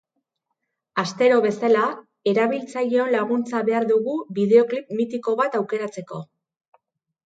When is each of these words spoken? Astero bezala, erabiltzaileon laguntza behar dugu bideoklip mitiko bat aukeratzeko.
Astero 1.03 1.35
bezala, 1.43 1.83
erabiltzaileon 2.33 3.13
laguntza 3.19 3.63
behar 3.71 3.89
dugu 3.95 4.19
bideoklip 4.41 4.93
mitiko 5.01 5.41
bat 5.45 5.63
aukeratzeko. 5.65 6.29